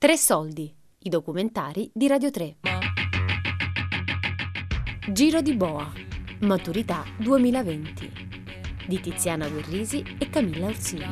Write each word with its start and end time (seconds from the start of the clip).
Tre 0.00 0.16
soldi, 0.16 0.72
i 1.00 1.08
documentari 1.08 1.90
di 1.92 2.06
Radio 2.06 2.30
3. 2.30 2.58
Giro 5.10 5.40
di 5.40 5.56
Boa, 5.56 5.90
Maturità 6.42 7.02
2020 7.18 8.12
di 8.86 9.00
Tiziana 9.00 9.48
Guerrisi 9.48 10.04
e 10.20 10.30
Camilla 10.30 10.66
Orsini. 10.66 11.02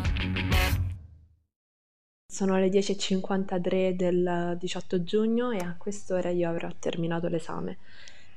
Sono 2.32 2.56
le 2.58 2.68
10.53 2.68 3.90
del 3.96 4.56
18 4.56 5.02
giugno 5.02 5.50
e 5.50 5.58
a 5.58 5.74
quest'ora 5.76 6.30
io 6.30 6.48
avrò 6.48 6.70
terminato 6.78 7.26
l'esame. 7.26 7.78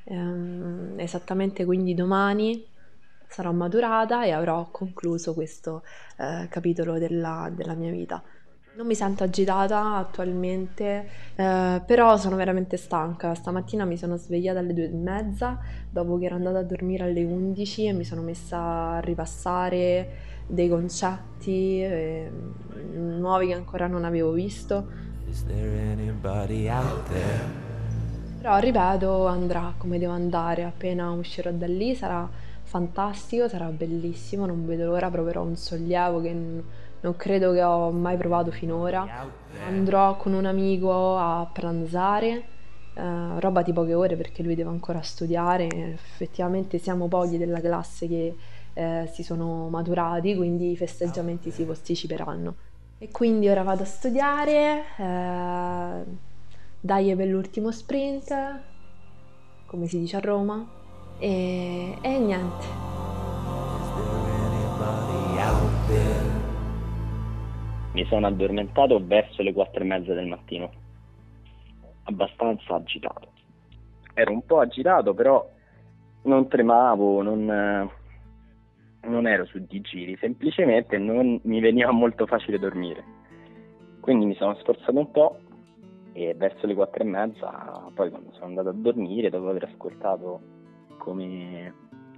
Ehm, 0.05 0.95
esattamente 0.97 1.63
quindi 1.63 1.93
domani 1.93 2.65
sarò 3.27 3.51
maturata 3.51 4.25
e 4.25 4.31
avrò 4.31 4.71
concluso 4.71 5.35
questo 5.35 5.83
eh, 6.17 6.47
capitolo 6.49 6.97
della, 6.97 7.51
della 7.53 7.75
mia 7.75 7.91
vita. 7.91 8.23
Non 8.79 8.87
mi 8.87 8.95
sento 8.95 9.25
agitata 9.25 9.97
attualmente, 9.97 11.09
eh, 11.35 11.81
però 11.85 12.15
sono 12.15 12.37
veramente 12.37 12.77
stanca. 12.77 13.35
Stamattina 13.35 13.83
mi 13.83 13.97
sono 13.97 14.15
svegliata 14.15 14.59
alle 14.59 14.73
due 14.73 14.85
e 14.85 14.93
mezza, 14.93 15.59
dopo 15.89 16.17
che 16.17 16.27
ero 16.27 16.35
andata 16.35 16.59
a 16.59 16.63
dormire 16.63 17.03
alle 17.03 17.25
11 17.25 17.87
e 17.87 17.91
mi 17.91 18.05
sono 18.05 18.21
messa 18.21 18.91
a 18.91 18.99
ripassare 19.01 20.09
dei 20.47 20.69
concetti 20.69 21.81
eh, 21.81 22.31
nuovi 22.93 23.47
che 23.47 23.53
ancora 23.53 23.87
non 23.87 24.05
avevo 24.05 24.31
visto. 24.31 24.87
Però 28.37 28.57
ripeto, 28.59 29.27
andrà 29.27 29.73
come 29.77 29.99
devo 29.99 30.13
andare, 30.13 30.63
appena 30.63 31.11
uscirò 31.11 31.51
da 31.51 31.67
lì 31.67 31.93
sarà 31.95 32.25
fantastico, 32.63 33.49
sarà 33.49 33.65
bellissimo, 33.71 34.45
non 34.45 34.65
vedo 34.65 34.85
l'ora, 34.85 35.09
proverò 35.09 35.41
un 35.41 35.57
sollievo 35.57 36.21
che 36.21 36.63
non 37.01 37.15
credo 37.15 37.51
che 37.53 37.63
ho 37.63 37.91
mai 37.91 38.17
provato 38.17 38.51
finora. 38.51 39.07
Andrò 39.65 40.15
con 40.17 40.33
un 40.33 40.45
amico 40.45 41.17
a 41.17 41.49
pranzare, 41.51 42.49
eh, 42.93 43.39
roba 43.39 43.61
di 43.61 43.73
poche 43.73 43.93
ore 43.93 44.15
perché 44.15 44.43
lui 44.43 44.55
deve 44.55 44.69
ancora 44.69 45.01
studiare, 45.01 45.67
effettivamente 45.93 46.77
siamo 46.77 47.07
pochi 47.07 47.37
della 47.37 47.59
classe 47.59 48.07
che 48.07 48.35
eh, 48.73 49.07
si 49.13 49.23
sono 49.23 49.69
maturati, 49.69 50.35
quindi 50.35 50.71
i 50.71 50.77
festeggiamenti 50.77 51.51
si 51.51 51.65
posticiperanno. 51.65 52.55
E 52.97 53.09
quindi 53.11 53.47
ora 53.49 53.63
vado 53.63 53.83
a 53.83 53.85
studiare, 53.85 54.83
eh, 54.97 56.03
dai 56.79 57.15
per 57.15 57.27
l'ultimo 57.27 57.71
sprint, 57.71 58.63
come 59.65 59.87
si 59.87 59.99
dice 59.99 60.17
a 60.17 60.19
Roma, 60.19 60.65
e, 61.17 61.97
e 62.01 62.19
niente. 62.19 62.88
Mi 67.99 68.05
sono 68.05 68.27
addormentato 68.27 69.05
verso 69.05 69.41
le 69.41 69.51
quattro 69.51 69.83
e 69.83 69.85
mezza 69.85 70.13
del 70.13 70.25
mattino, 70.25 70.71
abbastanza 72.03 72.75
agitato. 72.75 73.33
Ero 74.13 74.31
un 74.31 74.45
po' 74.45 74.61
agitato, 74.61 75.13
però 75.13 75.45
non 76.23 76.47
tremavo, 76.47 77.21
non, 77.21 77.43
non 79.01 79.27
ero 79.27 79.45
su 79.47 79.59
di 79.67 79.81
giri, 79.81 80.15
semplicemente 80.15 80.97
non 80.97 81.41
mi 81.43 81.59
veniva 81.59 81.91
molto 81.91 82.25
facile 82.25 82.57
dormire. 82.57 83.03
Quindi 83.99 84.27
mi 84.27 84.35
sono 84.35 84.55
sforzato 84.55 84.97
un 84.97 85.11
po' 85.11 85.39
e 86.13 86.33
verso 86.35 86.67
le 86.67 86.75
quattro 86.75 87.03
e 87.03 87.05
mezza, 87.05 87.91
poi 87.93 88.09
quando 88.11 88.31
sono 88.31 88.45
andato 88.45 88.69
a 88.69 88.73
dormire, 88.75 89.29
dopo 89.29 89.49
aver 89.49 89.65
ascoltato 89.65 90.39
come 90.99 91.73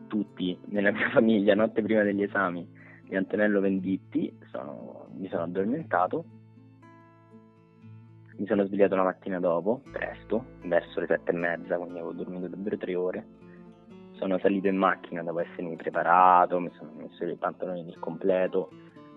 tutti 0.05 0.55
nella 0.65 0.91
mia 0.91 1.09
famiglia, 1.13 1.55
notte 1.55 1.81
prima 1.81 2.03
degli 2.03 2.21
esami, 2.21 2.80
di 3.11 3.17
Antonello 3.17 3.59
Venditti, 3.59 4.33
sono, 4.51 5.07
mi 5.17 5.27
sono 5.27 5.43
addormentato, 5.43 6.23
mi 8.37 8.45
sono 8.47 8.65
svegliato 8.65 8.95
la 8.95 9.03
mattina 9.03 9.37
dopo, 9.37 9.81
presto, 9.91 10.45
verso 10.63 11.01
le 11.01 11.07
sette 11.07 11.31
e 11.31 11.33
mezza, 11.33 11.75
quindi 11.75 11.99
avevo 11.99 12.13
dormito 12.13 12.47
davvero 12.47 12.77
tre 12.77 12.95
ore. 12.95 13.25
Sono 14.13 14.39
salito 14.39 14.69
in 14.69 14.77
macchina 14.77 15.23
dopo 15.23 15.41
essermi 15.41 15.75
preparato, 15.75 16.61
mi 16.61 16.71
sono 16.77 16.91
messo 16.95 17.25
i 17.25 17.35
pantaloni 17.35 17.83
del 17.83 17.99
completo, 17.99 18.69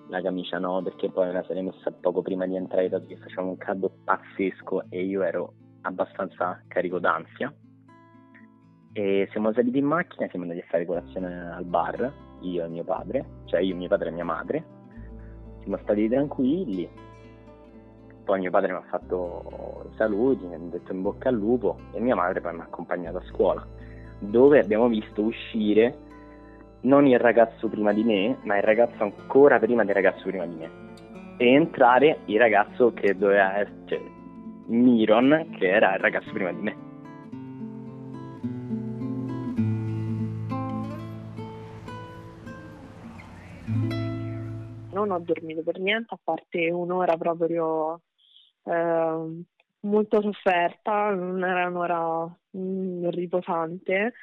la 0.09 0.21
camicia 0.21 0.59
no, 0.59 0.83
perché 0.83 1.09
poi 1.09 1.27
me 1.27 1.33
la 1.35 1.45
sarei 1.45 1.63
messa 1.63 1.93
poco 1.93 2.21
prima 2.21 2.47
di 2.47 2.57
entrare, 2.57 2.89
dato 2.89 3.07
che 3.07 3.17
faceva 3.17 3.43
un 3.43 3.57
caldo 3.59 3.93
pazzesco 4.03 4.87
e 4.89 5.05
io 5.05 5.23
ero 5.23 5.53
abbastanza 5.83 6.61
carico 6.67 6.99
d'ansia. 6.99 7.55
E 8.93 9.29
siamo 9.31 9.53
saliti 9.53 9.79
in 9.79 9.87
macchina, 9.87 10.27
siamo 10.31 10.47
andati 10.47 10.63
a 10.63 10.69
fare 10.69 10.85
colazione 10.85 11.53
al 11.53 11.65
bar, 11.65 12.24
io 12.45 12.65
e 12.65 12.69
mio 12.69 12.85
padre, 12.85 13.25
cioè 13.45 13.61
io, 13.61 13.75
mio 13.75 13.89
padre 13.89 14.09
e 14.09 14.13
mia 14.13 14.25
madre. 14.25 14.65
Siamo 15.61 15.79
stati 15.79 16.09
tranquilli. 16.09 16.89
Poi 18.25 18.41
mio 18.41 18.51
padre 18.51 18.73
mi 18.73 18.79
ha 18.79 18.85
fatto 18.89 19.91
saluti, 19.97 20.47
mi 20.47 20.55
ha 20.55 20.59
detto 20.59 20.93
in 20.93 21.03
bocca 21.03 21.29
al 21.29 21.35
lupo 21.35 21.77
e 21.93 22.01
mia 22.01 22.15
madre 22.15 22.41
poi 22.41 22.55
mi 22.55 22.61
ha 22.61 22.65
accompagnato 22.65 23.19
a 23.19 23.25
scuola, 23.27 23.67
dove 24.19 24.61
abbiamo 24.61 24.89
visto 24.89 25.23
uscire 25.23 25.95
non 26.85 27.07
il 27.07 27.19
ragazzo 27.19 27.69
prima 27.69 27.93
di 27.93 28.03
me, 28.03 28.39
ma 28.45 28.57
il 28.57 28.63
ragazzo 28.63 29.03
ancora 29.03 29.59
prima 29.59 29.85
del 29.85 29.95
ragazzo 29.95 30.23
prima 30.25 30.47
di 30.47 30.55
me. 30.55 30.71
E 31.37 31.53
entrare 31.53 32.21
il 32.27 32.39
ragazzo 32.39 32.93
che 32.93 33.17
doveva 33.17 33.65
cioè, 33.87 34.01
Miron, 34.67 35.49
che 35.59 35.69
era 35.69 35.95
il 35.95 36.01
ragazzo 36.01 36.31
prima 36.33 36.53
di 36.53 36.61
me. 36.61 36.84
Non 45.05 45.21
ho 45.21 45.25
dormito 45.25 45.63
per 45.63 45.79
niente, 45.79 46.15
a 46.15 46.19
parte 46.23 46.71
un'ora 46.71 47.17
proprio 47.17 48.03
eh, 48.65 49.43
molto 49.81 50.21
sofferta, 50.23 51.11
non 51.11 51.45
era 51.45 51.69
un'ora 51.69 52.39
mm, 52.57 53.09
riposante. 53.09 54.15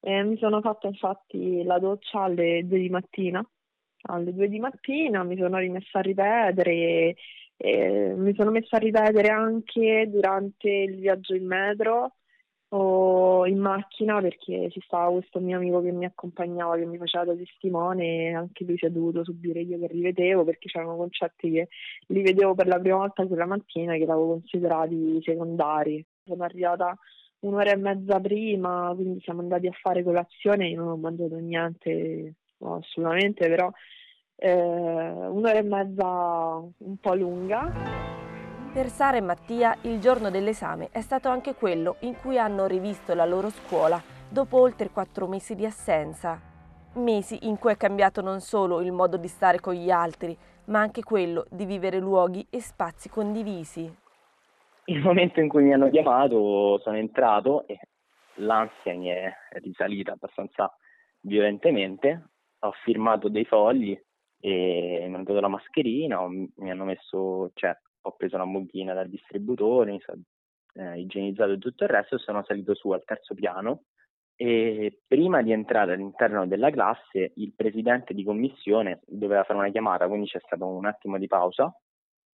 E 0.00 0.22
mi 0.22 0.36
sono 0.38 0.60
fatta 0.60 0.86
infatti 0.86 1.62
la 1.64 1.78
doccia 1.78 2.22
alle 2.22 2.66
due 2.66 2.78
di 2.78 2.88
mattina. 2.88 3.44
Alle 4.02 4.32
due 4.32 4.48
di 4.48 4.60
mattina 4.60 5.24
mi 5.24 5.36
sono 5.36 5.58
rimessa 5.58 5.98
a 5.98 6.02
ripetere, 6.02 7.16
e 7.56 8.14
mi 8.16 8.34
sono 8.34 8.50
messa 8.52 8.76
a 8.76 8.78
ripetere 8.78 9.28
anche 9.28 10.08
durante 10.08 10.70
il 10.70 10.96
viaggio 10.96 11.34
in 11.34 11.46
metro 11.46 12.14
o 12.70 13.46
in 13.46 13.58
macchina 13.58 14.20
perché 14.20 14.68
ci 14.70 14.80
stava 14.84 15.10
questo 15.10 15.40
mio 15.40 15.56
amico 15.56 15.80
che 15.80 15.90
mi 15.90 16.04
accompagnava, 16.04 16.76
che 16.76 16.84
mi 16.84 16.98
faceva 16.98 17.24
da 17.24 17.34
testimone 17.34 18.28
e 18.28 18.34
anche 18.34 18.64
lui 18.64 18.76
si 18.76 18.84
è 18.84 18.90
dovuto 18.90 19.24
subire 19.24 19.60
io 19.60 19.78
che 19.78 19.86
rivedevo 19.86 20.44
perché 20.44 20.68
c'erano 20.68 20.96
concetti 20.96 21.50
che 21.50 21.68
li 22.08 22.22
vedevo 22.22 22.54
per 22.54 22.66
la 22.66 22.78
prima 22.78 22.98
volta 22.98 23.26
quella 23.26 23.46
mattina 23.46 23.94
che 23.94 24.04
l'avevo 24.04 24.28
considerati 24.28 25.20
secondari. 25.22 26.04
Sono 26.24 26.44
arrivata 26.44 26.96
un'ora 27.40 27.70
e 27.70 27.76
mezza 27.76 28.20
prima, 28.20 28.92
quindi 28.94 29.20
siamo 29.22 29.40
andati 29.40 29.66
a 29.66 29.72
fare 29.72 30.02
colazione, 30.02 30.68
io 30.68 30.80
non 30.80 30.88
ho 30.88 30.96
mangiato 30.96 31.36
niente 31.36 32.34
assolutamente, 32.60 33.48
però 33.48 33.70
eh, 34.36 34.52
un'ora 34.52 35.58
e 35.58 35.62
mezza 35.62 36.04
un 36.04 36.96
po' 37.00 37.14
lunga 37.14 38.17
per 38.78 38.90
Sara 38.90 39.16
e 39.16 39.20
Mattia 39.20 39.76
il 39.82 39.98
giorno 39.98 40.30
dell'esame 40.30 40.90
è 40.92 41.00
stato 41.00 41.28
anche 41.28 41.56
quello 41.56 41.96
in 42.02 42.14
cui 42.14 42.38
hanno 42.38 42.66
rivisto 42.66 43.12
la 43.12 43.24
loro 43.24 43.50
scuola 43.50 44.00
dopo 44.30 44.60
oltre 44.60 44.90
quattro 44.90 45.26
mesi 45.26 45.56
di 45.56 45.66
assenza. 45.66 46.40
Mesi 46.92 47.48
in 47.48 47.58
cui 47.58 47.72
è 47.72 47.76
cambiato 47.76 48.20
non 48.20 48.38
solo 48.38 48.80
il 48.80 48.92
modo 48.92 49.16
di 49.16 49.26
stare 49.26 49.58
con 49.58 49.74
gli 49.74 49.90
altri, 49.90 50.38
ma 50.66 50.78
anche 50.78 51.02
quello 51.02 51.44
di 51.50 51.64
vivere 51.64 51.98
luoghi 51.98 52.46
e 52.50 52.60
spazi 52.60 53.08
condivisi. 53.08 53.92
Il 54.84 55.00
momento 55.00 55.40
in 55.40 55.48
cui 55.48 55.64
mi 55.64 55.72
hanno 55.72 55.90
chiamato 55.90 56.78
sono 56.78 56.98
entrato 56.98 57.66
e 57.66 57.80
l'ansia 58.34 58.94
mi 58.94 59.08
è 59.08 59.28
risalita 59.54 60.12
abbastanza 60.12 60.72
violentemente. 61.22 62.28
Ho 62.60 62.70
firmato 62.84 63.28
dei 63.28 63.44
fogli 63.44 64.00
e 64.38 65.04
mi 65.08 65.14
hanno 65.16 65.24
dato 65.24 65.40
la 65.40 65.48
mascherina, 65.48 66.24
mi 66.28 66.70
hanno 66.70 66.84
messo, 66.84 67.50
cioè, 67.54 67.76
ho 68.00 68.12
preso 68.12 68.36
una 68.36 68.44
mucchina 68.44 68.94
dal 68.94 69.08
distributore, 69.08 69.92
mi 69.92 70.00
sono 70.00 70.22
eh, 70.74 71.00
igienizzato 71.00 71.52
e 71.52 71.58
tutto 71.58 71.84
il 71.84 71.90
resto 71.90 72.18
sono 72.18 72.44
salito 72.44 72.74
su 72.74 72.90
al 72.90 73.04
terzo 73.04 73.34
piano 73.34 73.84
e 74.40 75.00
prima 75.04 75.42
di 75.42 75.50
entrare 75.50 75.94
all'interno 75.94 76.46
della 76.46 76.70
classe 76.70 77.32
il 77.34 77.52
presidente 77.54 78.14
di 78.14 78.22
commissione 78.22 79.00
doveva 79.04 79.42
fare 79.42 79.58
una 79.58 79.70
chiamata, 79.70 80.06
quindi 80.06 80.28
c'è 80.28 80.38
stato 80.38 80.64
un 80.64 80.86
attimo 80.86 81.18
di 81.18 81.26
pausa 81.26 81.74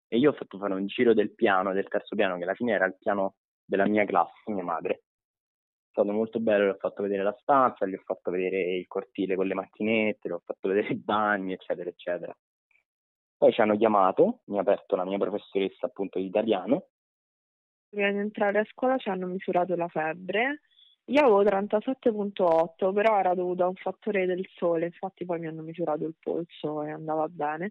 e 0.07 0.19
io 0.19 0.31
ho 0.31 0.35
fatto 0.35 0.59
fare 0.59 0.75
un 0.75 0.87
giro 0.87 1.15
del 1.15 1.35
piano, 1.35 1.73
del 1.73 1.89
terzo 1.89 2.15
piano, 2.15 2.37
che 2.37 2.43
alla 2.43 2.55
fine 2.55 2.73
era 2.73 2.85
il 2.85 2.97
piano 2.99 3.37
della 3.65 3.87
mia 3.87 4.05
classe, 4.05 4.53
mia 4.53 4.63
madre. 4.63 4.95
È 4.95 5.91
stato 5.91 6.13
molto 6.13 6.41
bello, 6.41 6.65
le 6.65 6.71
ho 6.73 6.77
fatto 6.79 7.03
vedere 7.03 7.23
la 7.23 7.37
stanza, 7.41 7.87
gli 7.87 7.95
ho 7.95 8.03
fatto 8.05 8.31
vedere 8.31 8.77
il 8.77 8.87
cortile 8.87 9.35
con 9.35 9.47
le 9.47 9.55
macchinette, 9.55 10.29
le 10.29 10.35
ho 10.35 10.43
fatto 10.45 10.69
vedere 10.69 10.93
i 10.93 10.97
bagni, 10.97 11.55
eccetera, 11.55 11.89
eccetera. 11.89 12.37
Poi 13.45 13.53
ci 13.53 13.61
hanno 13.61 13.77
chiamato, 13.77 14.41
mi 14.45 14.57
ha 14.57 14.63
aperto 14.63 14.97
la 14.97 15.05
mia 15.05 15.19
professoressa 15.19 15.85
appunto 15.85 16.19
di 16.19 16.25
italiano. 16.25 16.87
Prima 17.91 18.11
di 18.11 18.17
entrare 18.17 18.61
a 18.61 18.65
scuola 18.65 18.97
ci 18.97 19.11
hanno 19.11 19.27
misurato 19.27 19.77
la 19.77 19.87
febbre. 19.89 20.63
Io 21.09 21.21
avevo 21.21 21.43
37.8, 21.45 22.95
però 22.95 23.19
era 23.19 23.35
dovuto 23.35 23.65
a 23.65 23.69
un 23.69 23.75
fattore 23.75 24.25
del 24.25 24.49
sole, 24.57 24.87
infatti 24.87 25.27
poi 25.27 25.41
mi 25.41 25.49
hanno 25.49 25.61
misurato 25.61 26.07
il 26.07 26.15
polso 26.19 26.85
e 26.85 26.91
andava 26.91 27.29
bene. 27.29 27.71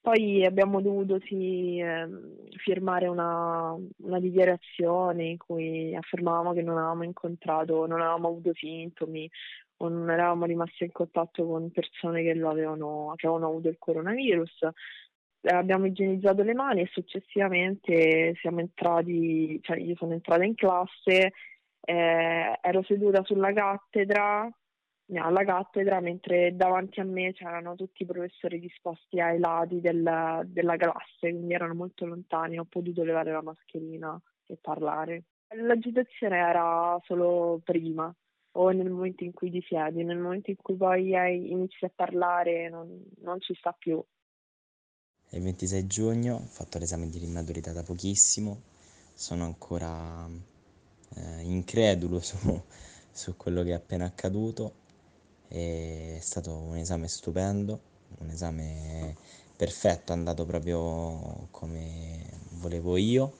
Poi 0.00 0.44
abbiamo 0.44 0.80
dovuto 0.80 1.20
sì, 1.20 1.78
eh, 1.78 2.08
firmare 2.56 3.06
una, 3.06 3.76
una, 3.98 4.18
dichiarazione 4.18 5.26
in 5.26 5.36
cui 5.36 5.94
affermavamo 5.94 6.52
che 6.52 6.62
non 6.62 6.78
avevamo 6.78 7.04
incontrato, 7.04 7.86
non 7.86 8.00
avevamo 8.00 8.26
avuto 8.26 8.50
sintomi 8.54 9.30
o 9.76 9.88
non 9.88 10.10
eravamo 10.10 10.46
rimasti 10.46 10.82
in 10.82 10.90
contatto 10.90 11.46
con 11.46 11.70
persone 11.70 12.22
che, 12.24 12.30
avevano, 12.30 13.12
che 13.14 13.28
avevano 13.28 13.52
avuto 13.52 13.68
il 13.68 13.78
coronavirus. 13.78 14.66
Abbiamo 15.42 15.86
igienizzato 15.86 16.42
le 16.42 16.54
mani 16.54 16.82
e 16.82 16.88
successivamente 16.92 18.34
siamo 18.40 18.60
entrati, 18.60 19.58
cioè 19.62 19.78
io 19.78 19.96
sono 19.96 20.12
entrata 20.12 20.44
in 20.44 20.54
classe, 20.54 21.32
eh, 21.80 22.58
ero 22.60 22.82
seduta 22.84 23.24
sulla 23.24 23.52
cattedra 23.52 24.48
alla 25.18 25.44
cattedra, 25.44 26.00
mentre 26.00 26.54
davanti 26.56 27.00
a 27.00 27.04
me 27.04 27.32
c'erano 27.32 27.74
tutti 27.74 28.02
i 28.02 28.06
professori 28.06 28.58
disposti 28.60 29.20
ai 29.20 29.38
lati 29.38 29.80
del, 29.80 30.42
della 30.46 30.76
classe, 30.76 31.30
quindi 31.30 31.52
erano 31.52 31.74
molto 31.74 32.06
lontani, 32.06 32.58
ho 32.58 32.64
potuto 32.64 33.02
levare 33.04 33.32
la 33.32 33.42
mascherina 33.42 34.18
e 34.46 34.56
parlare. 34.60 35.24
L'agitazione 35.54 36.38
era 36.38 36.98
solo 37.04 37.60
prima 37.62 38.14
o 38.54 38.70
nel 38.70 38.90
momento 38.90 39.24
in 39.24 39.32
cui 39.32 39.50
ti 39.50 39.62
siedi, 39.62 40.02
nel 40.04 40.18
momento 40.18 40.50
in 40.50 40.56
cui 40.56 40.76
poi 40.76 41.14
hai, 41.16 41.50
inizi 41.50 41.84
a 41.84 41.92
parlare 41.94 42.68
non, 42.68 43.04
non 43.20 43.40
ci 43.40 43.54
sta 43.54 43.72
più. 43.72 44.02
È 45.32 45.36
il 45.36 45.44
26 45.44 45.86
giugno, 45.86 46.34
ho 46.34 46.46
fatto 46.46 46.76
l'esame 46.76 47.08
di 47.08 47.16
rimaturità 47.16 47.72
da 47.72 47.82
pochissimo, 47.82 48.60
sono 49.14 49.44
ancora 49.44 50.28
eh, 50.28 51.40
incredulo 51.40 52.20
su, 52.20 52.36
su 53.10 53.34
quello 53.38 53.62
che 53.62 53.70
è 53.70 53.72
appena 53.72 54.04
accaduto 54.04 54.74
è 55.48 56.18
stato 56.20 56.54
un 56.54 56.76
esame 56.76 57.08
stupendo, 57.08 57.80
un 58.18 58.28
esame 58.28 59.16
perfetto, 59.56 60.12
è 60.12 60.16
andato 60.16 60.44
proprio 60.44 61.48
come 61.50 62.26
volevo 62.52 62.98
io. 62.98 63.32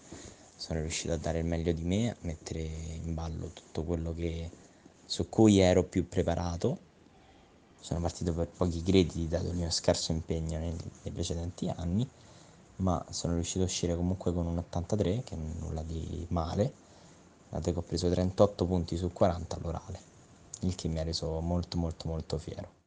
Sono 0.56 0.80
riuscito 0.80 1.12
a 1.12 1.18
dare 1.18 1.40
il 1.40 1.44
meglio 1.44 1.72
di 1.72 1.84
me, 1.84 2.08
a 2.08 2.16
mettere 2.22 2.60
in 2.60 3.12
ballo 3.12 3.48
tutto 3.48 3.82
quello 3.82 4.14
che, 4.14 4.48
su 5.04 5.28
cui 5.28 5.58
ero 5.58 5.84
più 5.84 6.08
preparato. 6.08 6.90
Sono 7.82 8.00
partito 8.00 8.32
per 8.32 8.48
pochi 8.48 8.82
crediti 8.82 9.28
dato 9.28 9.48
il 9.48 9.56
mio 9.56 9.70
scarso 9.70 10.12
impegno 10.12 10.58
nei, 10.58 10.70
nei 10.70 11.12
precedenti 11.12 11.68
anni, 11.68 12.08
ma 12.76 13.04
sono 13.10 13.34
riuscito 13.34 13.62
a 13.62 13.66
uscire 13.66 13.96
comunque 13.96 14.32
con 14.32 14.46
un 14.46 14.56
83, 14.56 15.22
che 15.24 15.34
è 15.34 15.38
nulla 15.58 15.82
di 15.82 16.24
male, 16.30 16.72
dato 17.50 17.72
che 17.72 17.78
ho 17.78 17.82
preso 17.82 18.08
38 18.08 18.64
punti 18.64 18.96
su 18.96 19.12
40 19.12 19.56
all'orale 19.56 20.10
il 20.60 20.74
che 20.74 20.88
mi 20.88 20.98
ha 20.98 21.02
reso 21.02 21.40
molto 21.40 21.76
molto 21.76 22.08
molto 22.08 22.38
fiero. 22.38 22.80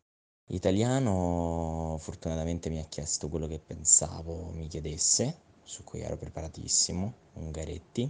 L'italiano 0.47 1.97
fortunatamente 1.99 2.69
mi 2.69 2.79
ha 2.79 2.85
chiesto 2.85 3.27
quello 3.27 3.47
che 3.47 3.59
pensavo 3.59 4.51
mi 4.53 4.67
chiedesse, 4.67 5.39
su 5.63 5.83
cui 5.83 6.01
ero 6.01 6.15
preparatissimo, 6.15 7.13
Ungaretti. 7.33 8.09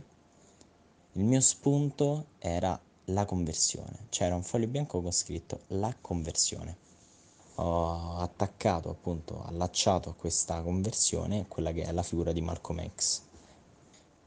Il 1.14 1.24
mio 1.24 1.40
spunto 1.40 2.26
era 2.38 2.80
la 3.06 3.26
conversione, 3.26 4.08
c'era 4.10 4.36
un 4.36 4.44
foglio 4.44 4.68
bianco 4.68 5.02
con 5.02 5.12
scritto 5.12 5.62
la 5.68 5.94
conversione. 6.00 6.78
Ho 7.56 8.18
attaccato 8.18 8.90
appunto, 8.90 9.44
allacciato 9.46 10.10
a 10.10 10.16
questa 10.16 10.62
conversione 10.62 11.46
quella 11.48 11.72
che 11.72 11.84
è 11.84 11.92
la 11.92 12.04
figura 12.04 12.32
di 12.32 12.42
Malcolm 12.42 12.86
X 12.96 13.24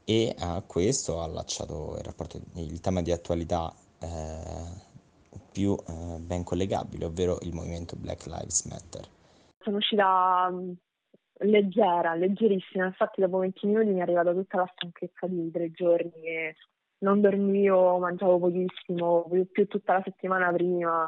e 0.03 0.35
a 0.39 0.63
questo 0.65 1.13
ho 1.13 1.21
allacciato 1.21 1.95
il 1.97 2.03
rapporto, 2.03 2.39
il 2.55 2.79
tema 2.81 3.03
di 3.03 3.11
attualità 3.11 3.71
eh, 3.99 4.87
più 5.51 5.75
eh, 5.75 6.17
ben 6.17 6.43
collegabile, 6.43 7.05
ovvero 7.05 7.37
il 7.41 7.53
movimento 7.53 7.95
Black 7.95 8.25
Lives 8.25 8.65
Matter. 8.65 9.05
Sono 9.59 9.77
uscita 9.77 10.49
mm, 10.49 10.71
leggera, 11.41 12.15
leggerissima, 12.15 12.85
infatti 12.85 13.21
dopo 13.21 13.37
20 13.37 13.67
minuti 13.67 13.89
mi 13.89 13.99
è 13.99 14.01
arrivata 14.01 14.33
tutta 14.33 14.57
la 14.57 14.71
stanchezza 14.73 15.27
di 15.27 15.51
tre 15.51 15.71
giorni 15.71 16.11
che 16.11 16.55
non 16.99 17.21
dormivo, 17.21 17.97
mangiavo 17.99 18.39
pochissimo, 18.39 19.29
più 19.51 19.67
tutta 19.67 19.93
la 19.93 20.01
settimana 20.03 20.51
prima. 20.51 21.07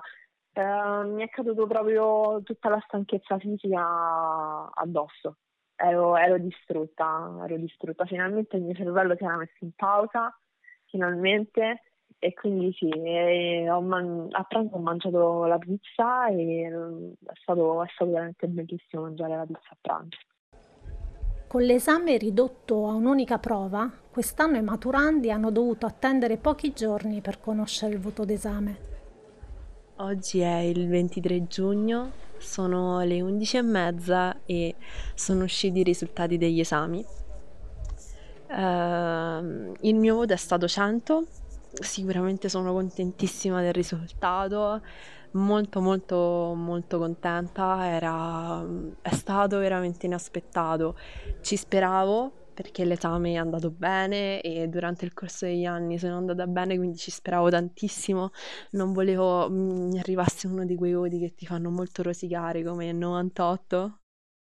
Eh, 0.54 1.04
mi 1.06 1.24
è 1.24 1.30
caduto 1.30 1.66
proprio 1.68 2.42
tutta 2.44 2.70
la 2.70 2.82
stanchezza 2.86 3.38
fisica 3.40 4.70
addosso. 4.74 5.38
Ero, 5.76 6.16
ero 6.18 6.38
distrutta, 6.38 7.36
ero 7.44 7.58
distrutta. 7.58 8.06
Finalmente 8.06 8.58
il 8.58 8.64
mio 8.64 8.74
cervello 8.76 9.16
si 9.16 9.24
era 9.24 9.38
messo 9.38 9.58
in 9.66 9.72
pausa, 9.76 10.38
finalmente, 10.86 11.82
e 12.20 12.34
quindi 12.34 12.72
sì, 12.74 12.88
e 12.90 13.66
man- 13.82 14.28
a 14.32 14.44
pranzo 14.44 14.76
ho 14.76 14.80
mangiato 14.80 15.46
la 15.46 15.58
pizza 15.58 16.28
e 16.30 16.70
mm, 16.70 17.12
è 17.26 17.32
stato, 17.42 17.84
è 17.84 17.88
stato 17.94 18.12
veramente 18.12 18.48
bellissimo 18.48 19.04
mangiare 19.04 19.36
la 19.36 19.46
pizza 19.46 19.70
a 19.72 19.78
pranzo. 19.82 20.18
Con 21.51 21.63
l'esame 21.63 22.15
ridotto 22.15 22.88
a 22.88 22.94
un'unica 22.94 23.38
prova, 23.38 23.92
quest'anno 24.09 24.56
i 24.56 24.62
maturandi 24.62 25.31
hanno 25.31 25.51
dovuto 25.51 25.86
attendere 25.86 26.38
pochi 26.38 26.71
giorni 26.71 27.19
per 27.19 27.42
conoscere 27.42 27.94
il 27.94 28.00
voto 28.00 28.24
d'esame. 28.24 28.77
Oggi 29.98 30.39
è 30.39 30.59
il 30.59 30.88
23 30.88 31.48
giugno, 31.48 32.12
sono 32.38 33.01
le 33.01 33.19
11.30 33.19 34.36
e 34.45 34.75
sono 35.13 35.44
usciti 35.44 35.80
i 35.80 35.83
risultati 35.83 36.38
degli 36.38 36.62
esami. 36.62 37.06
Uh, 38.47 39.74
il 39.81 39.95
mio 39.95 40.15
voto 40.15 40.31
è 40.31 40.38
stato 40.38 40.69
100 40.69 41.27
sicuramente 41.80 42.50
sono 42.50 42.74
contentissima 42.74 43.62
del 43.62 43.74
risultato, 43.74 44.81
molto 45.31 45.81
molto 45.81 46.54
molto 46.56 46.98
contenta, 46.98 47.88
Era, 47.88 48.66
è 49.01 49.12
stato 49.13 49.57
veramente 49.60 50.06
inaspettato, 50.06 50.98
ci 51.42 51.56
speravo 51.56 52.31
perché 52.54 52.86
l'esame 52.86 53.33
è 53.33 53.36
andato 53.36 53.72
bene 53.72 54.42
e 54.42 54.68
durante 54.68 55.06
il 55.06 55.13
corso 55.13 55.45
degli 55.45 55.66
anni 55.66 55.98
sono 55.98 56.18
andata 56.18 56.45
bene, 56.48 56.78
quindi 56.78 56.98
ci 56.98 57.10
speravo 57.12 57.50
tantissimo, 57.50 58.31
non 58.72 58.94
volevo 58.94 59.50
mi 59.50 59.98
arrivasse 60.00 60.48
uno 60.48 60.66
di 60.66 60.75
quei 60.75 60.94
voti 60.94 61.19
che 61.19 61.33
ti 61.33 61.45
fanno 61.45 61.69
molto 61.69 62.04
rosicare 62.04 62.63
come 62.63 62.92
98 62.92 64.00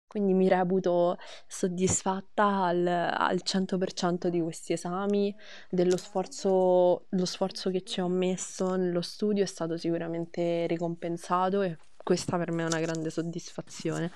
quindi 0.06 0.32
mi 0.32 0.48
reputo 0.48 1.18
soddisfatta 1.46 2.44
al, 2.44 2.86
al 2.86 3.40
100% 3.44 4.28
di 4.28 4.40
questi 4.40 4.72
esami, 4.72 5.34
dello 5.68 5.96
sforzo, 5.96 7.06
sforzo 7.24 7.70
che 7.70 7.82
ci 7.82 8.00
ho 8.00 8.08
messo 8.08 8.76
nello 8.76 9.02
studio 9.02 9.42
è 9.42 9.46
stato 9.46 9.76
sicuramente 9.76 10.66
ricompensato 10.66 11.62
e 11.62 11.76
questa 12.02 12.38
per 12.38 12.52
me 12.52 12.62
è 12.62 12.66
una 12.66 12.78
grande 12.78 13.10
soddisfazione. 13.10 14.12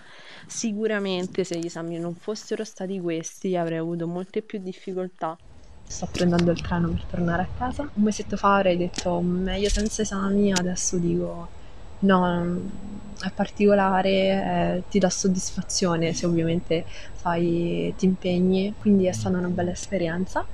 Sicuramente 0.47 1.43
se 1.43 1.59
gli 1.59 1.67
esami 1.67 1.99
non 1.99 2.15
fossero 2.15 2.65
stati 2.65 3.01
questi 3.01 3.57
avrei 3.57 3.79
avuto 3.79 4.07
molte 4.07 4.43
più 4.43 4.61
difficoltà. 4.61 5.37
Sto 5.87 6.09
prendendo 6.13 6.53
il 6.53 6.61
treno 6.63 6.89
per 6.91 7.05
tornare 7.11 7.43
a 7.43 7.49
casa. 7.59 7.83
Un 7.83 8.05
mesetto 8.05 8.37
fa 8.37 8.57
avrei 8.57 8.77
detto 8.77 9.21
meglio 9.21 9.69
senza 9.69 10.03
esami, 10.03 10.53
adesso 10.53 10.99
dico 10.99 11.59
no, 12.01 12.61
è 13.21 13.31
particolare, 13.33 14.11
eh, 14.79 14.83
ti 14.89 14.99
dà 14.99 15.11
soddisfazione 15.11 16.13
se 16.13 16.27
ovviamente 16.27 16.85
fai, 17.15 17.95
ti 17.97 18.07
impegni, 18.07 18.75
quindi 18.79 19.07
è 19.07 19.13
stata 19.13 19.37
una 19.39 19.49
bella 19.49 19.71
esperienza. 19.71 20.45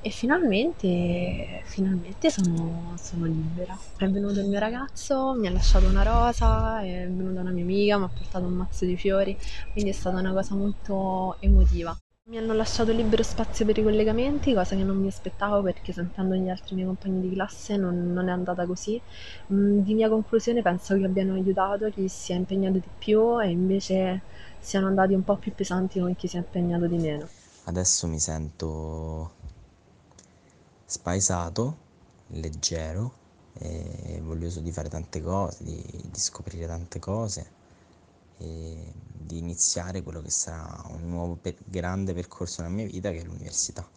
E 0.00 0.10
finalmente, 0.10 1.62
finalmente 1.64 2.30
sono, 2.30 2.94
sono 2.96 3.24
libera. 3.24 3.76
È 3.96 4.06
venuto 4.06 4.38
il 4.38 4.46
mio 4.46 4.60
ragazzo, 4.60 5.34
mi 5.36 5.48
ha 5.48 5.50
lasciato 5.50 5.86
una 5.88 6.04
rosa, 6.04 6.80
è 6.80 7.08
venuta 7.10 7.40
una 7.40 7.50
mia 7.50 7.64
amica, 7.64 7.98
mi 7.98 8.04
ha 8.04 8.08
portato 8.08 8.46
un 8.46 8.52
mazzo 8.54 8.84
di 8.84 8.96
fiori, 8.96 9.36
quindi 9.72 9.90
è 9.90 9.94
stata 9.94 10.18
una 10.18 10.32
cosa 10.32 10.54
molto 10.54 11.36
emotiva. 11.40 11.96
Mi 12.28 12.38
hanno 12.38 12.54
lasciato 12.54 12.90
libero 12.90 13.22
spazio 13.22 13.64
per 13.64 13.78
i 13.78 13.84
collegamenti, 13.84 14.52
cosa 14.52 14.74
che 14.74 14.82
non 14.82 14.96
mi 14.96 15.06
aspettavo 15.06 15.62
perché 15.62 15.92
sentendo 15.92 16.34
gli 16.34 16.48
altri 16.48 16.74
miei 16.74 16.88
compagni 16.88 17.20
di 17.20 17.32
classe 17.32 17.76
non, 17.76 18.12
non 18.12 18.28
è 18.28 18.32
andata 18.32 18.66
così. 18.66 19.00
Mm, 19.52 19.78
di 19.82 19.94
mia 19.94 20.08
conclusione 20.08 20.60
penso 20.60 20.96
che 20.96 21.04
abbiano 21.04 21.34
aiutato 21.34 21.88
chi 21.88 22.08
si 22.08 22.32
è 22.32 22.34
impegnato 22.34 22.78
di 22.78 22.88
più 22.98 23.40
e 23.40 23.50
invece 23.50 24.22
siano 24.58 24.88
andati 24.88 25.14
un 25.14 25.22
po' 25.22 25.36
più 25.36 25.54
pesanti 25.54 26.00
con 26.00 26.16
chi 26.16 26.26
si 26.26 26.34
è 26.34 26.40
impegnato 26.40 26.88
di 26.88 26.96
meno. 26.96 27.28
Adesso 27.62 28.08
mi 28.08 28.18
sento 28.18 29.30
spaesato, 30.84 31.76
leggero 32.30 33.12
e 33.52 34.20
voglioso 34.20 34.58
di 34.58 34.72
fare 34.72 34.88
tante 34.88 35.22
cose, 35.22 35.62
di, 35.62 35.80
di 36.10 36.18
scoprire 36.18 36.66
tante 36.66 36.98
cose 36.98 37.50
e 38.38 38.92
di 39.18 39.38
iniziare 39.38 40.02
quello 40.02 40.22
che 40.22 40.30
sarà 40.30 40.82
un 40.88 41.08
nuovo 41.08 41.36
per- 41.36 41.56
grande 41.64 42.14
percorso 42.14 42.62
nella 42.62 42.74
mia 42.74 42.86
vita 42.86 43.10
che 43.10 43.20
è 43.20 43.24
l'università. 43.24 43.88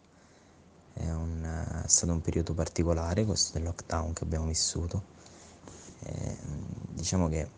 È, 0.93 1.09
un, 1.11 1.81
è, 1.85 1.87
stato 1.87 2.11
un 2.11 2.21
periodo 2.21 2.53
particolare 2.53 3.25
questo 3.25 3.53
del 3.53 3.63
lockdown 3.63 4.13
che 4.13 4.23
abbiamo 4.23 4.47
vissuto. 4.47 5.17
E, 6.03 6.37
diciamo 6.89 7.29
che 7.29 7.49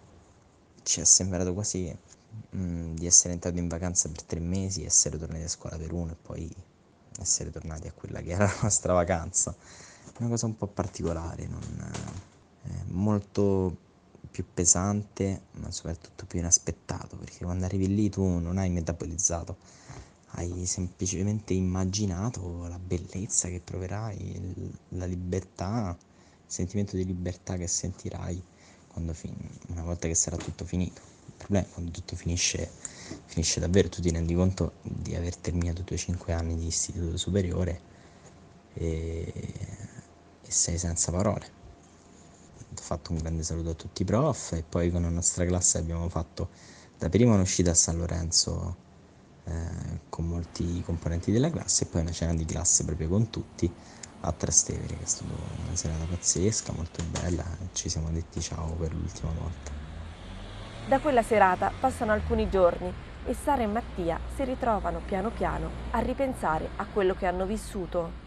ci 0.83 1.01
è 1.01 1.03
sembrato 1.03 1.53
quasi 1.53 1.95
mh, 2.51 2.93
di 2.93 3.05
essere 3.05 3.33
entrato 3.33 3.57
in 3.57 3.67
vacanza 3.67 4.09
per 4.09 4.23
tre 4.23 4.39
mesi, 4.39 4.83
essere 4.83 5.17
tornati 5.17 5.43
a 5.43 5.49
scuola 5.49 5.77
per 5.77 5.91
uno 5.93 6.11
e 6.11 6.15
poi 6.21 6.53
essere 7.19 7.51
tornati 7.51 7.87
a 7.87 7.93
quella 7.93 8.21
che 8.21 8.31
era 8.31 8.45
la 8.51 8.59
nostra 8.61 8.93
vacanza. 8.93 9.55
Una 10.19 10.29
cosa 10.29 10.45
un 10.45 10.57
po' 10.57 10.67
particolare, 10.67 11.47
non, 11.47 11.91
molto 12.87 13.89
più 14.31 14.45
pesante, 14.53 15.41
ma 15.53 15.69
soprattutto 15.71 16.25
più 16.25 16.39
inaspettato, 16.39 17.17
perché 17.17 17.43
quando 17.43 17.65
arrivi 17.65 17.93
lì 17.93 18.09
tu 18.09 18.23
non 18.39 18.57
hai 18.57 18.69
metabolizzato, 18.69 19.57
hai 20.35 20.65
semplicemente 20.65 21.53
immaginato 21.53 22.67
la 22.67 22.79
bellezza 22.79 23.49
che 23.49 23.59
proverai, 23.59 24.71
la 24.89 25.05
libertà, 25.05 25.95
il 25.99 26.51
sentimento 26.51 26.95
di 26.95 27.05
libertà 27.05 27.57
che 27.57 27.67
sentirai 27.67 28.41
fin- 29.13 29.35
una 29.69 29.83
volta 29.83 30.07
che 30.07 30.15
sarà 30.15 30.37
tutto 30.37 30.65
finito. 30.65 31.01
Il 31.25 31.33
problema 31.37 31.65
è 31.65 31.69
quando 31.69 31.91
tutto 31.91 32.15
finisce, 32.15 32.69
finisce 33.25 33.59
davvero, 33.59 33.89
tu 33.89 34.01
ti 34.01 34.11
rendi 34.11 34.33
conto 34.33 34.73
di 34.81 35.15
aver 35.15 35.35
terminato 35.37 35.81
i 35.81 35.83
tuoi 35.83 35.99
5 35.99 36.33
anni 36.33 36.55
di 36.55 36.67
istituto 36.67 37.17
superiore 37.17 37.81
e, 38.73 39.33
e 40.41 40.51
sei 40.51 40.77
senza 40.77 41.11
parole. 41.11 41.60
Fatto 42.73 43.11
un 43.11 43.17
grande 43.17 43.43
saluto 43.43 43.71
a 43.71 43.73
tutti 43.73 44.01
i 44.01 44.05
prof 44.05 44.53
e 44.53 44.63
poi 44.67 44.91
con 44.91 45.01
la 45.01 45.09
nostra 45.09 45.45
classe 45.45 45.77
abbiamo 45.77 46.07
fatto 46.09 46.49
da 46.97 47.09
prima 47.09 47.33
un'uscita 47.33 47.71
a 47.71 47.73
San 47.73 47.97
Lorenzo 47.97 48.75
eh, 49.45 49.51
con 50.09 50.27
molti 50.27 50.81
componenti 50.85 51.31
della 51.31 51.49
classe 51.49 51.83
e 51.83 51.87
poi 51.87 52.01
una 52.01 52.11
cena 52.11 52.33
di 52.33 52.45
classe 52.45 52.85
proprio 52.85 53.09
con 53.09 53.29
tutti 53.29 53.71
a 54.21 54.31
Trastevere, 54.31 54.97
che 54.97 55.03
è 55.03 55.07
stata 55.07 55.33
una 55.65 55.75
serata 55.75 56.05
pazzesca, 56.05 56.73
molto 56.73 57.03
bella, 57.09 57.43
ci 57.73 57.89
siamo 57.89 58.09
detti 58.11 58.39
ciao 58.39 58.73
per 58.73 58.93
l'ultima 58.93 59.31
volta. 59.31 59.71
Da 60.87 60.99
quella 60.99 61.23
serata 61.23 61.71
passano 61.79 62.11
alcuni 62.11 62.49
giorni 62.49 62.93
e 63.25 63.33
Sara 63.33 63.61
e 63.61 63.67
Mattia 63.67 64.19
si 64.35 64.43
ritrovano 64.43 65.01
piano 65.05 65.29
piano 65.31 65.69
a 65.91 65.99
ripensare 65.99 66.69
a 66.75 66.85
quello 66.85 67.15
che 67.15 67.25
hanno 67.25 67.45
vissuto. 67.45 68.20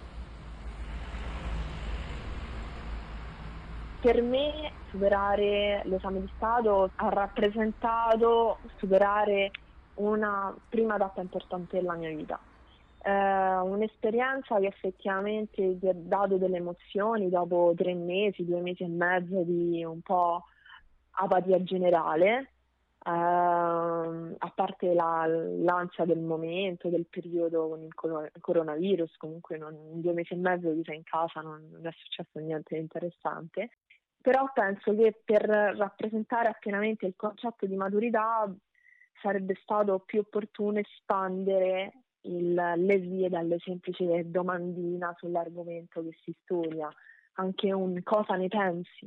Per 4.04 4.20
me 4.20 4.74
superare 4.90 5.80
l'esame 5.86 6.20
di 6.20 6.30
Stato 6.34 6.90
ha 6.94 7.08
rappresentato 7.08 8.60
superare 8.76 9.50
una 9.94 10.54
prima 10.68 10.98
tappa 10.98 11.22
importante 11.22 11.78
della 11.78 11.94
mia 11.94 12.10
vita. 12.10 12.38
Eh, 12.98 13.10
un'esperienza 13.10 14.58
che 14.58 14.66
effettivamente 14.66 15.78
mi 15.80 15.88
ha 15.88 15.94
dato 15.94 16.36
delle 16.36 16.58
emozioni 16.58 17.30
dopo 17.30 17.72
tre 17.74 17.94
mesi, 17.94 18.44
due 18.44 18.60
mesi 18.60 18.82
e 18.82 18.88
mezzo 18.88 19.40
di 19.40 19.82
un 19.82 20.02
po' 20.02 20.44
apatia 21.12 21.62
generale, 21.62 22.52
eh, 23.06 23.10
a 23.10 24.52
parte 24.54 24.92
la, 24.92 25.24
l'ansia 25.26 26.04
del 26.04 26.20
momento, 26.20 26.90
del 26.90 27.06
periodo 27.06 27.70
con 27.70 27.82
il 27.82 27.94
coronavirus, 27.94 29.16
comunque 29.16 29.56
non, 29.56 29.74
in 29.94 30.02
due 30.02 30.12
mesi 30.12 30.34
e 30.34 30.36
mezzo 30.36 30.70
di 30.72 30.82
sei 30.84 30.96
in 30.96 31.04
casa 31.04 31.40
non, 31.40 31.70
non 31.72 31.86
è 31.86 31.90
successo 31.92 32.38
niente 32.38 32.74
di 32.74 32.82
interessante, 32.82 33.70
però 34.24 34.50
penso 34.54 34.94
che 34.94 35.20
per 35.22 35.42
rappresentare 35.42 36.48
appienamente 36.48 37.04
il 37.04 37.12
concetto 37.14 37.66
di 37.66 37.76
maturità 37.76 38.50
sarebbe 39.20 39.54
stato 39.60 39.98
più 39.98 40.20
opportuno 40.20 40.78
espandere 40.78 41.92
il, 42.22 42.54
le 42.54 42.96
vie 42.96 43.28
dalle 43.28 43.58
semplici 43.58 44.06
domandina 44.30 45.14
sull'argomento 45.18 46.02
che 46.02 46.16
si 46.22 46.34
studia, 46.40 46.90
anche 47.34 47.70
un 47.70 48.02
cosa 48.02 48.36
ne 48.36 48.48
pensi 48.48 49.06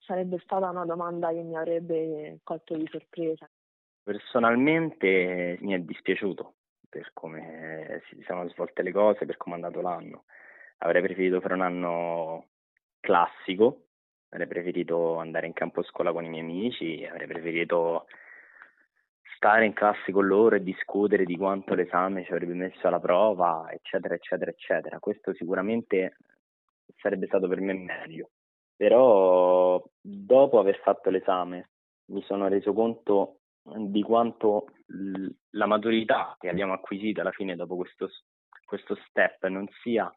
sarebbe 0.00 0.38
stata 0.44 0.68
una 0.68 0.84
domanda 0.84 1.30
che 1.30 1.40
mi 1.40 1.56
avrebbe 1.56 2.40
colto 2.42 2.76
di 2.76 2.86
sorpresa. 2.90 3.48
Personalmente 4.02 5.56
mi 5.62 5.72
è 5.72 5.78
dispiaciuto 5.78 6.56
per 6.90 7.12
come 7.14 8.02
si 8.10 8.22
sono 8.26 8.46
svolte 8.50 8.82
le 8.82 8.92
cose, 8.92 9.24
per 9.24 9.38
come 9.38 9.56
è 9.56 9.62
andato 9.62 9.80
l'anno. 9.80 10.24
Avrei 10.78 11.00
preferito 11.00 11.40
fare 11.40 11.54
un 11.54 11.62
anno 11.62 12.48
classico, 13.00 13.86
avrei 14.32 14.46
preferito 14.46 15.16
andare 15.18 15.46
in 15.46 15.52
campo 15.52 15.82
scuola 15.82 16.12
con 16.12 16.24
i 16.24 16.28
miei 16.28 16.42
amici, 16.42 17.04
avrei 17.04 17.26
preferito 17.26 18.06
stare 19.36 19.66
in 19.66 19.74
classe 19.74 20.10
con 20.10 20.26
loro 20.26 20.56
e 20.56 20.62
discutere 20.62 21.24
di 21.24 21.36
quanto 21.36 21.74
l'esame 21.74 22.24
ci 22.24 22.32
avrebbe 22.32 22.54
messo 22.54 22.86
alla 22.86 23.00
prova, 23.00 23.68
eccetera, 23.70 24.14
eccetera, 24.14 24.50
eccetera. 24.50 24.98
Questo 25.00 25.34
sicuramente 25.34 26.16
sarebbe 26.96 27.26
stato 27.26 27.46
per 27.46 27.60
me 27.60 27.74
meglio. 27.74 28.30
Però 28.74 29.82
dopo 30.00 30.58
aver 30.58 30.80
fatto 30.80 31.10
l'esame 31.10 31.70
mi 32.06 32.22
sono 32.22 32.48
reso 32.48 32.72
conto 32.72 33.40
di 33.62 34.02
quanto 34.02 34.66
la 35.50 35.66
maturità 35.66 36.36
che 36.40 36.48
abbiamo 36.48 36.72
acquisito 36.72 37.20
alla 37.20 37.30
fine 37.32 37.54
dopo 37.54 37.76
questo, 37.76 38.08
questo 38.64 38.96
step 39.08 39.46
non 39.48 39.68
sia 39.82 40.12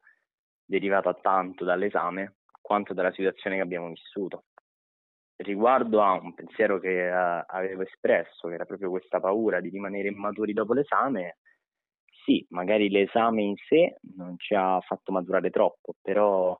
derivata 0.63 1.13
tanto 1.13 1.65
dall'esame 1.65 2.35
quanto 2.65 2.95
dalla 2.95 3.11
situazione 3.11 3.57
che 3.57 3.61
abbiamo 3.61 3.89
vissuto. 3.89 4.45
Riguardo 5.35 6.01
a 6.01 6.13
un 6.13 6.33
pensiero 6.33 6.79
che 6.79 7.07
uh, 7.07 7.43
avevo 7.45 7.83
espresso, 7.83 8.47
che 8.47 8.55
era 8.55 8.65
proprio 8.65 8.89
questa 8.89 9.19
paura 9.19 9.59
di 9.59 9.69
rimanere 9.69 10.07
immaturi 10.07 10.51
dopo 10.51 10.73
l'esame, 10.73 11.37
sì, 12.23 12.43
magari 12.49 12.89
l'esame 12.89 13.43
in 13.43 13.55
sé 13.67 13.97
non 14.15 14.35
ci 14.39 14.55
ha 14.55 14.79
fatto 14.79 15.11
maturare 15.11 15.51
troppo, 15.51 15.93
però 16.01 16.59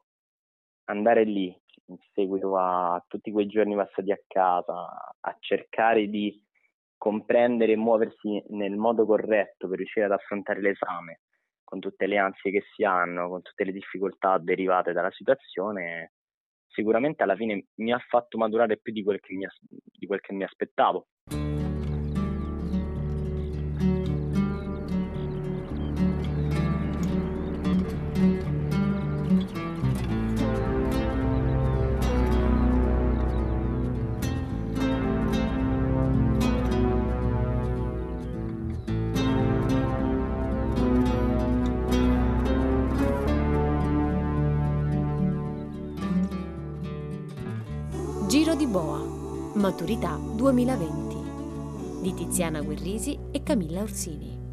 andare 0.89 1.23
lì 1.23 1.59
in 1.87 1.97
seguito 2.13 2.55
a 2.55 3.03
tutti 3.07 3.31
quei 3.31 3.47
giorni 3.47 3.73
passati 3.73 4.11
a 4.11 4.19
casa, 4.27 4.87
a 5.19 5.37
cercare 5.39 6.07
di 6.07 6.39
comprendere 6.97 7.71
e 7.71 7.77
muoversi 7.77 8.43
nel 8.49 8.75
modo 8.75 9.07
corretto 9.07 9.67
per 9.67 9.77
riuscire 9.77 10.05
ad 10.05 10.11
affrontare 10.11 10.61
l'esame, 10.61 11.21
con 11.65 11.79
tutte 11.79 12.05
le 12.05 12.17
ansie 12.17 12.51
che 12.51 12.63
si 12.73 12.85
hanno, 12.85 13.27
con 13.27 13.41
tutte 13.41 13.65
le 13.65 13.73
difficoltà 13.73 14.37
derivate 14.37 14.93
dalla 14.93 15.11
situazione, 15.11 16.13
sicuramente 16.67 17.23
alla 17.23 17.35
fine 17.35 17.65
mi 17.75 17.91
ha 17.91 17.99
fatto 17.99 18.37
maturare 18.37 18.77
più 18.77 18.93
di 18.93 19.03
quel 19.03 19.19
che 19.19 19.33
mi, 19.33 19.45
di 19.67 20.05
quel 20.05 20.21
che 20.21 20.33
mi 20.33 20.43
aspettavo. 20.43 21.07
Di 48.55 48.67
Boa, 48.67 49.03
Maturità 49.55 50.17
2020 50.17 51.15
di 52.01 52.13
Tiziana 52.13 52.61
Guerrisi 52.61 53.17
e 53.31 53.43
Camilla 53.43 53.81
Orsini. 53.81 54.43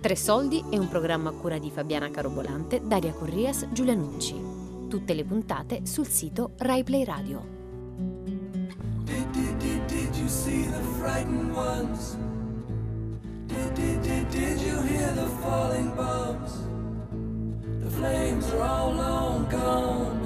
Tre 0.00 0.16
soldi 0.16 0.62
è 0.68 0.76
un 0.76 0.88
programma 0.88 1.30
a 1.30 1.32
cura 1.32 1.58
di 1.58 1.70
Fabiana 1.70 2.10
Carobolante, 2.10 2.82
Daria 2.84 3.12
Corrias, 3.12 3.68
Giulia 3.72 3.94
Nucci. 3.94 4.38
Tutte 4.88 5.14
le 5.14 5.24
puntate 5.24 5.86
sul 5.86 6.08
sito 6.08 6.50
Rai 6.58 6.84
Play 6.84 7.04
Radio. 7.04 7.42
Did, 9.04 9.30
did, 9.30 9.56
did, 9.56 9.84
Did 14.34 14.60
you 14.62 14.82
hear 14.82 15.12
the 15.12 15.28
falling 15.42 15.94
bombs? 15.94 16.52
The 17.84 17.90
flames 17.90 18.50
are 18.54 18.62
all 18.62 18.92
long 18.92 19.48
gone. 19.48 20.23